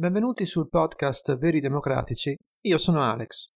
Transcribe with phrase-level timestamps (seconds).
[0.00, 2.34] Benvenuti sul podcast Veri Democratici.
[2.62, 3.48] Io sono Alex.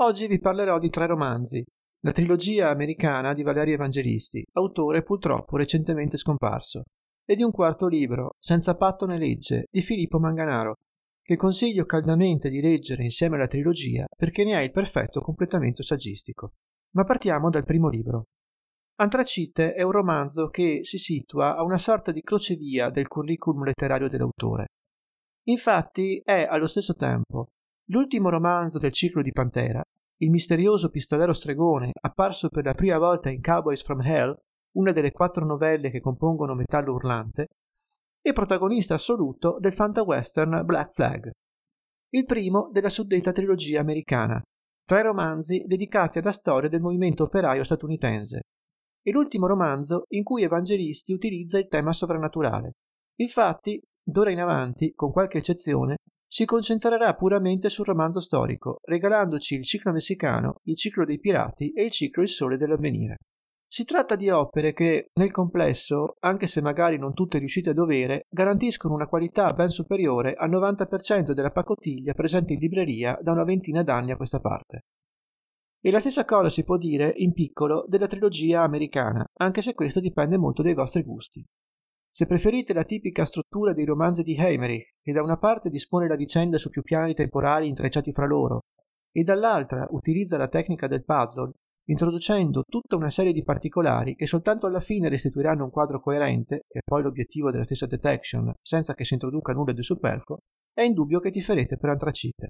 [0.00, 1.64] Oggi vi parlerò di tre romanzi,
[2.04, 6.82] la trilogia americana di Valerio Evangelisti, autore purtroppo recentemente scomparso,
[7.24, 10.74] e di un quarto libro, Senza patto né legge, di Filippo Manganaro,
[11.22, 16.50] che consiglio caldamente di leggere insieme alla trilogia perché ne ha il perfetto completamento saggistico.
[16.96, 18.24] Ma partiamo dal primo libro.
[18.96, 24.10] Antracite è un romanzo che si situa a una sorta di crocevia del curriculum letterario
[24.10, 24.66] dell'autore.
[25.48, 27.48] Infatti è allo stesso tempo
[27.86, 29.82] l'ultimo romanzo del ciclo di Pantera,
[30.18, 34.36] il misterioso pistolero stregone apparso per la prima volta in Cowboys from Hell,
[34.76, 37.46] una delle quattro novelle che compongono Metallo Urlante,
[38.20, 41.30] e protagonista assoluto del fantawestern Black Flag.
[42.10, 44.42] Il primo della suddetta trilogia americana,
[44.84, 48.40] tre romanzi dedicati alla storia del movimento operaio statunitense,
[49.02, 52.72] e l'ultimo romanzo in cui Evangelisti utilizza il tema sovrannaturale.
[53.20, 59.64] Infatti, D'ora in avanti, con qualche eccezione, si concentrerà puramente sul romanzo storico, regalandoci il
[59.64, 63.16] ciclo messicano, il ciclo dei pirati e il ciclo Il sole dell'avvenire.
[63.70, 68.22] Si tratta di opere che, nel complesso, anche se magari non tutte riuscite a dovere,
[68.30, 73.82] garantiscono una qualità ben superiore al 90% della pacottiglia presente in libreria da una ventina
[73.82, 74.84] d'anni a questa parte.
[75.82, 80.00] E la stessa cosa si può dire, in piccolo, della trilogia americana, anche se questo
[80.00, 81.44] dipende molto dai vostri gusti.
[82.18, 86.16] Se preferite la tipica struttura dei romanzi di Heimerich, che da una parte dispone la
[86.16, 88.62] vicenda su più piani temporali intrecciati fra loro,
[89.12, 91.52] e dall'altra utilizza la tecnica del puzzle,
[91.86, 96.80] introducendo tutta una serie di particolari che soltanto alla fine restituiranno un quadro coerente, che
[96.80, 100.38] è poi l'obiettivo della stessa detection, senza che si introduca nulla di superfluo,
[100.74, 102.48] è indubbio che ti farete per Antracite.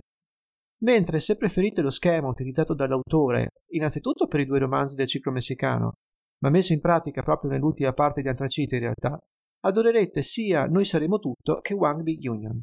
[0.78, 5.92] Mentre se preferite lo schema utilizzato dall'autore, innanzitutto per i due romanzi del ciclo messicano,
[6.38, 9.18] ma messo in pratica proprio nell'ultima parte di Antracite in realtà,
[9.60, 12.60] adorerete sia Noi saremo tutto che One Big Union.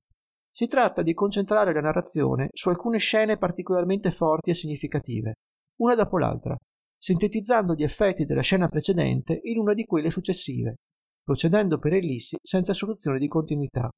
[0.50, 5.34] Si tratta di concentrare la narrazione su alcune scene particolarmente forti e significative,
[5.82, 6.56] una dopo l'altra,
[6.98, 10.76] sintetizzando gli effetti della scena precedente in una di quelle successive,
[11.24, 13.90] procedendo per ellissi senza soluzione di continuità.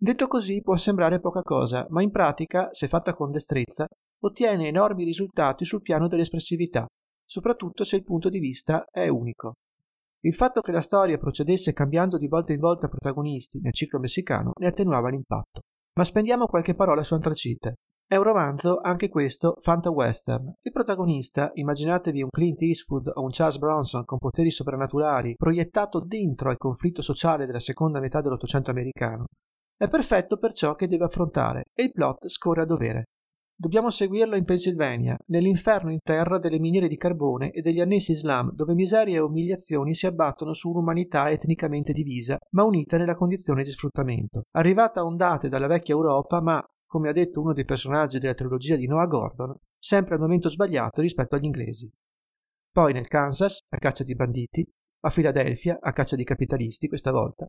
[0.00, 3.86] Detto così può sembrare poca cosa, ma in pratica, se fatta con destrezza,
[4.20, 6.86] ottiene enormi risultati sul piano dell'espressività,
[7.24, 9.54] soprattutto se il punto di vista è unico.
[10.20, 14.50] Il fatto che la storia procedesse cambiando di volta in volta protagonisti nel ciclo messicano
[14.58, 15.60] ne attenuava l'impatto.
[15.96, 17.74] Ma spendiamo qualche parola su Antracite.
[18.04, 20.54] È un romanzo, anche questo, fanta-western.
[20.62, 26.48] Il protagonista, immaginatevi un Clint Eastwood o un Charles Bronson con poteri soprannaturali, proiettato dentro
[26.48, 29.26] al conflitto sociale della seconda metà dell'Ottocento americano.
[29.76, 33.04] È perfetto per ciò che deve affrontare e il plot scorre a dovere.
[33.60, 38.52] Dobbiamo seguirlo in Pennsylvania, nell'inferno in terra delle miniere di carbone e degli annessi slam,
[38.52, 43.70] dove miserie e umiliazioni si abbattono su un'umanità etnicamente divisa, ma unita nella condizione di
[43.70, 44.44] sfruttamento.
[44.52, 48.76] Arrivata a ondate dalla vecchia Europa, ma, come ha detto uno dei personaggi della trilogia
[48.76, 51.92] di Noah Gordon, sempre al momento sbagliato rispetto agli inglesi.
[52.70, 54.64] Poi nel Kansas, a caccia di banditi,
[55.00, 57.44] a Filadelfia, a caccia di capitalisti questa volta,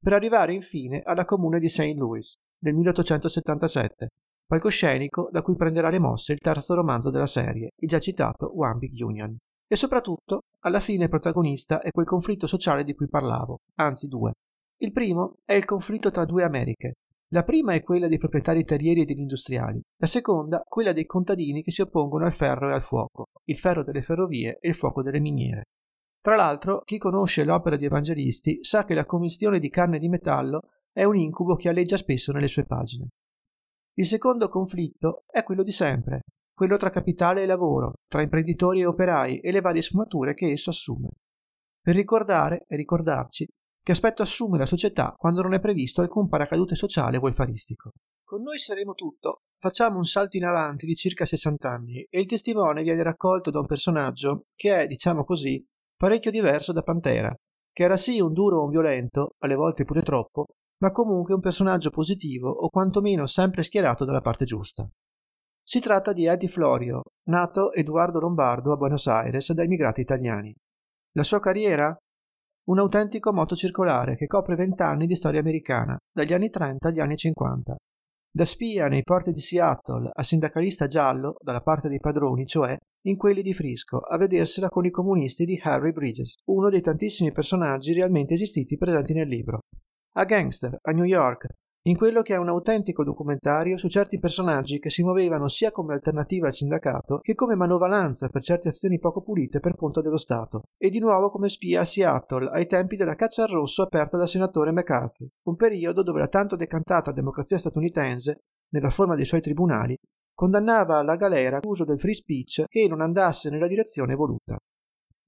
[0.00, 1.94] per arrivare infine alla comune di St.
[1.94, 4.08] Louis, del 1877,
[4.46, 8.78] palcoscenico da cui prenderà le mosse il terzo romanzo della serie, il già citato One
[8.78, 9.36] Big Union.
[9.66, 14.32] E soprattutto, alla fine il protagonista è quel conflitto sociale di cui parlavo, anzi due.
[14.78, 16.94] Il primo è il conflitto tra due Americhe.
[17.28, 21.62] La prima è quella dei proprietari terrieri e degli industriali, la seconda quella dei contadini
[21.62, 25.02] che si oppongono al ferro e al fuoco, il ferro delle ferrovie e il fuoco
[25.02, 25.62] delle miniere.
[26.20, 30.60] Tra l'altro, chi conosce l'opera di Evangelisti sa che la commistione di carne di metallo
[30.92, 33.08] è un incubo che alleggia spesso nelle sue pagine.
[33.94, 36.22] Il secondo conflitto è quello di sempre,
[36.54, 40.70] quello tra capitale e lavoro, tra imprenditori e operai e le varie sfumature che esso
[40.70, 41.10] assume.
[41.78, 43.46] Per ricordare e ricordarci
[43.82, 47.90] che aspetto assume la società quando non è previsto alcun paracadute sociale o welfaristico.
[48.24, 49.40] Con noi saremo tutto.
[49.58, 53.60] Facciamo un salto in avanti di circa 60 anni e il testimone viene raccolto da
[53.60, 55.62] un personaggio che è, diciamo così,
[55.94, 57.34] parecchio diverso da Pantera,
[57.70, 60.46] che era sì un duro o un violento, alle volte pure troppo,
[60.82, 64.86] ma comunque un personaggio positivo o quantomeno sempre schierato dalla parte giusta.
[65.64, 70.52] Si tratta di Eddie Florio, nato Edoardo Lombardo a Buenos Aires da immigrati italiani.
[71.12, 71.96] La sua carriera?
[72.64, 77.16] Un autentico moto circolare che copre vent'anni di storia americana, dagli anni 30 agli anni
[77.16, 77.76] 50.
[78.34, 82.76] Da spia nei porti di Seattle a sindacalista giallo, dalla parte dei padroni, cioè
[83.06, 87.30] in quelli di Frisco, a vedersela con i comunisti di Harry Bridges, uno dei tantissimi
[87.30, 89.60] personaggi realmente esistiti presenti nel libro
[90.12, 91.46] a gangster a New York,
[91.84, 95.94] in quello che è un autentico documentario su certi personaggi che si muovevano sia come
[95.94, 100.62] alternativa al sindacato che come manovalanza per certe azioni poco pulite per conto dello Stato,
[100.78, 104.28] e di nuovo come spia a Seattle ai tempi della caccia al rosso aperta dal
[104.28, 108.42] senatore McCarthy, un periodo dove la tanto decantata democrazia statunitense,
[108.72, 109.96] nella forma dei suoi tribunali,
[110.34, 114.56] condannava alla galera l'uso del free speech che non andasse nella direzione voluta.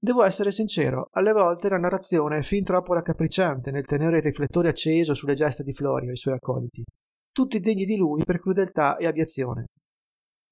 [0.05, 4.69] Devo essere sincero, alle volte la narrazione è fin troppo raccapricciante nel tenere il riflettore
[4.69, 6.83] acceso sulle gesta di Florio e i suoi accoliti,
[7.31, 9.65] tutti degni di lui per crudeltà e abiezione.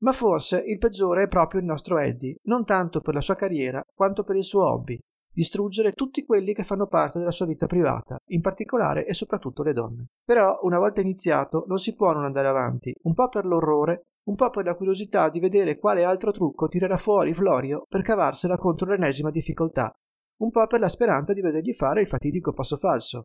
[0.01, 3.83] Ma forse il peggiore è proprio il nostro Eddie, non tanto per la sua carriera
[3.93, 4.97] quanto per il suo hobby,
[5.31, 9.73] distruggere tutti quelli che fanno parte della sua vita privata, in particolare e soprattutto le
[9.73, 10.05] donne.
[10.25, 14.35] Però, una volta iniziato, non si può non andare avanti, un po' per l'orrore, un
[14.35, 18.89] po' per la curiosità di vedere quale altro trucco tirerà fuori Florio per cavarsela contro
[18.89, 19.91] l'ennesima difficoltà,
[20.37, 23.23] un po' per la speranza di vedergli fare il fatidico passo falso.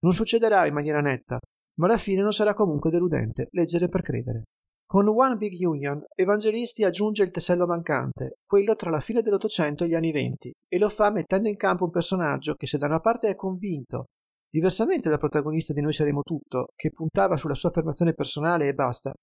[0.00, 1.38] Non succederà in maniera netta,
[1.78, 4.44] ma alla fine non sarà comunque deludente leggere per credere.
[4.86, 9.88] Con One Big Union, Evangelisti aggiunge il tassello mancante, quello tra la fine dell'Ottocento e
[9.88, 13.00] gli anni Venti, e lo fa mettendo in campo un personaggio che se da una
[13.00, 14.08] parte è convinto,
[14.50, 19.14] diversamente dal protagonista di Noi saremo tutto, che puntava sulla sua affermazione personale e basta,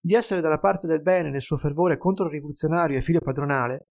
[0.00, 3.88] di essere dalla parte del bene nel suo fervore controrivoluzionario e figlio padronale,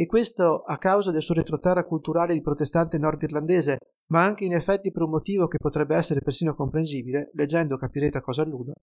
[0.00, 3.78] e questo a causa del suo retroterra culturale di protestante nordirlandese,
[4.12, 8.20] ma anche in effetti per un motivo che potrebbe essere persino comprensibile, leggendo capirete a
[8.20, 8.74] cosa alludo,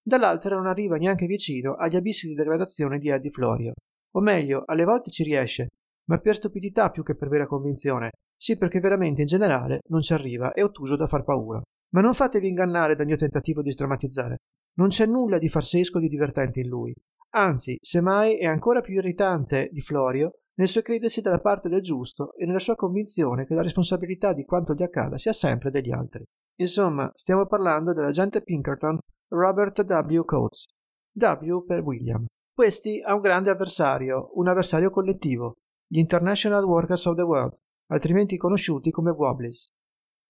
[0.00, 3.72] dall'altra non arriva neanche vicino agli abissi di degradazione di Eddie Florio.
[4.12, 5.68] O meglio, alle volte ci riesce,
[6.08, 10.12] ma per stupidità più che per vera convinzione, sì perché veramente in generale non ci
[10.12, 11.60] arriva, è ottuso da far paura.
[11.92, 14.36] Ma non fatevi ingannare dal mio tentativo di sdrammatizzare.
[14.80, 16.94] Non c'è nulla di farsesco di divertente in lui.
[17.32, 22.34] Anzi, semmai è ancora più irritante di Florio nel suo credersi dalla parte del giusto
[22.34, 26.24] e nella sua convinzione che la responsabilità di quanto gli accada sia sempre degli altri.
[26.60, 28.98] Insomma, stiamo parlando dell'agente Pinkerton
[29.28, 30.24] Robert W.
[30.24, 30.64] Coates.
[31.12, 32.24] W per William.
[32.50, 37.54] Questi ha un grande avversario, un avversario collettivo, gli International Workers of the World,
[37.88, 39.66] altrimenti conosciuti come Wobblies.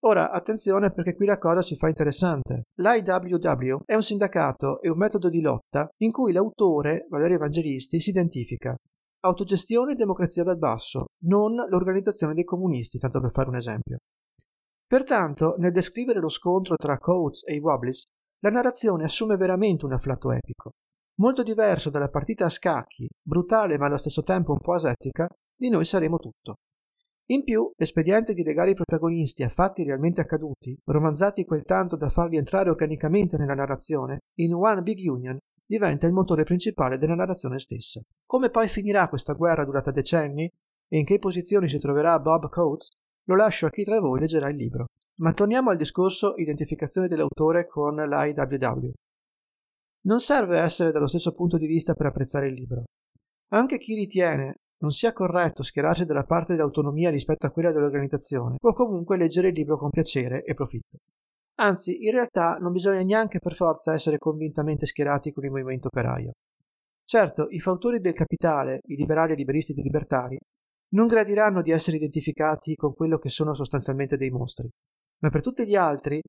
[0.03, 2.63] Ora, attenzione perché qui la cosa si fa interessante.
[2.79, 8.09] L'IWW è un sindacato e un metodo di lotta in cui l'autore, Valerio Evangelisti, si
[8.09, 8.75] identifica.
[9.23, 13.97] Autogestione e democrazia dal basso, non l'organizzazione dei comunisti, tanto per fare un esempio.
[14.87, 18.03] Pertanto, nel descrivere lo scontro tra Coates e i Wobblies,
[18.39, 20.71] la narrazione assume veramente un afflato epico.
[21.19, 25.69] Molto diverso dalla partita a scacchi, brutale ma allo stesso tempo un po' asettica, di
[25.69, 26.55] noi saremo tutto.
[27.31, 32.09] In più, l'espediente di legare i protagonisti a fatti realmente accaduti, romanzati quel tanto da
[32.09, 37.57] farli entrare organicamente nella narrazione, in One Big Union diventa il motore principale della narrazione
[37.57, 38.01] stessa.
[38.25, 42.89] Come poi finirà questa guerra durata decenni e in che posizioni si troverà Bob Coates,
[43.27, 44.87] lo lascio a chi tra voi leggerà il libro.
[45.21, 48.91] Ma torniamo al discorso identificazione dell'autore con l'IWW.
[50.03, 52.83] Non serve essere dallo stesso punto di vista per apprezzare il libro.
[53.53, 58.73] Anche chi ritiene non sia corretto schierarsi dalla parte dell'autonomia rispetto a quella dell'organizzazione, può
[58.73, 60.97] comunque leggere il libro con piacere e profitto.
[61.59, 66.31] Anzi, in realtà non bisogna neanche per forza essere convintamente schierati con il movimento operaio.
[67.03, 70.37] Certo, i fautori del capitale, i liberali e liberisti di libertari,
[70.93, 74.67] non gradiranno di essere identificati con quello che sono sostanzialmente dei mostri,
[75.19, 76.19] ma per tutti gli altri,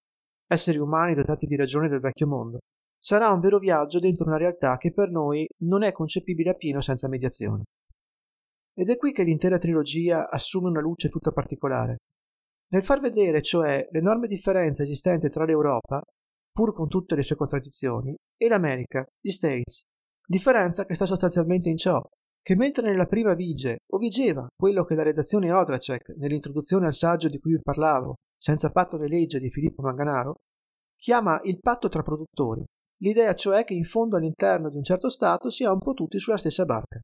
[0.47, 2.59] esseri umani dotati di ragione del vecchio mondo,
[2.99, 7.09] sarà un vero viaggio dentro una realtà che per noi non è concepibile appieno senza
[7.09, 7.63] mediazione.
[8.75, 11.97] Ed è qui che l'intera trilogia assume una luce tutta particolare.
[12.73, 16.03] Nel far vedere, cioè, l'enorme differenza esistente tra l'Europa,
[16.51, 19.83] pur con tutte le sue contraddizioni, e l'America, gli States.
[20.27, 22.01] Differenza che sta sostanzialmente in ciò,
[22.41, 27.29] che mentre nella prima vige o vigeva quello che la redazione Odracek, nell'introduzione al saggio
[27.29, 30.37] di cui vi parlavo, senza patto né legge di Filippo Manganaro,
[30.97, 32.65] chiama il patto tra produttori,
[33.03, 36.19] l'idea cioè che in fondo all'interno di un certo Stato si è un po' tutti
[36.19, 37.01] sulla stessa barca.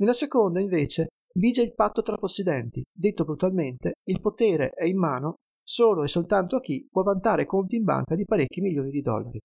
[0.00, 5.34] Nella seconda, invece, vige il patto tra possidenti, detto brutalmente, il potere è in mano
[5.62, 9.38] solo e soltanto a chi può vantare conti in banca di parecchi milioni di dollari.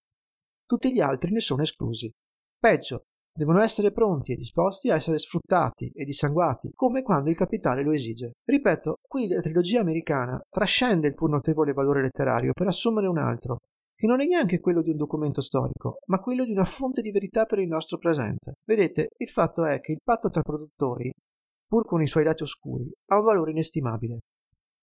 [0.64, 2.10] Tutti gli altri ne sono esclusi.
[2.58, 3.02] Peggio,
[3.36, 7.92] devono essere pronti e disposti a essere sfruttati e dissanguati, come quando il capitale lo
[7.92, 8.32] esige.
[8.42, 13.58] Ripeto, qui la trilogia americana trascende il pur notevole valore letterario per assumere un altro,
[13.96, 17.10] che non è neanche quello di un documento storico, ma quello di una fonte di
[17.10, 18.52] verità per il nostro presente.
[18.64, 21.10] Vedete, il fatto è che il patto tra produttori,
[21.66, 24.18] pur con i suoi lati oscuri, ha un valore inestimabile.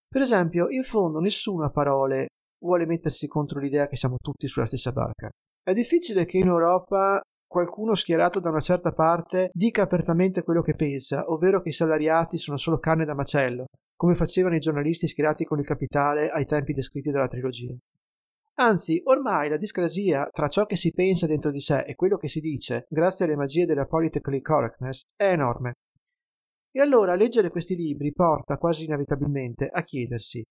[0.08, 2.28] Per esempio, in fondo nessuno a parole
[2.60, 5.30] vuole mettersi contro l'idea che siamo tutti sulla stessa barca.
[5.62, 10.76] È difficile che in Europa qualcuno schierato da una certa parte dica apertamente quello che
[10.76, 13.66] pensa, ovvero che i salariati sono solo carne da macello,
[13.96, 17.76] come facevano i giornalisti schierati con il capitale ai tempi descritti dalla trilogia.
[18.56, 22.28] Anzi, ormai la discrasia tra ciò che si pensa dentro di sé e quello che
[22.28, 25.74] si dice, grazie alle magie della politically correctness, è enorme.
[26.72, 30.44] E allora leggere questi libri porta quasi inevitabilmente a chiedersi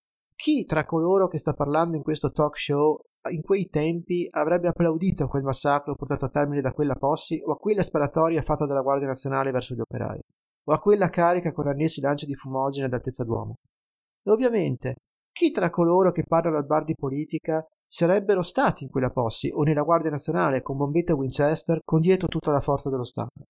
[0.42, 2.98] chi tra coloro che sta parlando in questo talk show
[3.30, 7.52] in quei tempi avrebbe applaudito a quel massacro portato a termine da quella Possi o
[7.52, 10.18] a quella sparatoria fatta dalla Guardia Nazionale verso gli operai
[10.64, 13.54] o a quella carica con annessi lanci di fumogene ad altezza d'uomo.
[14.24, 14.96] E ovviamente,
[15.30, 19.64] chi tra coloro che parlano al bar di politica sarebbero stati in quella Possi o
[19.64, 23.44] nella Guardia Nazionale con bombette Winchester con dietro tutta la forza dello Stato?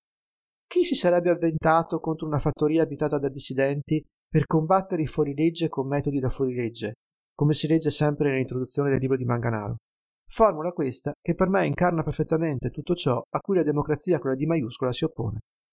[0.67, 5.87] Chi si sarebbe avventato contro una fattoria abitata da dissidenti per combattere i fuorilegge con
[5.87, 6.95] metodi da fuorilegge,
[7.37, 9.77] come si legge sempre nell'introduzione del libro di Manganaro?
[10.29, 14.37] Formula questa che per me incarna perfettamente tutto ciò a cui la democrazia con la
[14.37, 15.39] D maiuscola si oppone.